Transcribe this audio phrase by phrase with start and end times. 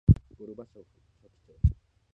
[0.39, 0.85] ゴルバチョフ
[1.21, 1.35] 書記
[1.69, 1.75] 長